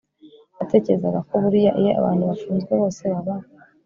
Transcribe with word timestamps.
natekerezaga 0.57 1.19
ko 1.27 1.33
buriya 1.43 1.71
iyo 1.81 1.91
abantu 1.99 2.23
bafunzwe 2.29 2.71
bose 2.81 3.01
baba 3.11 3.35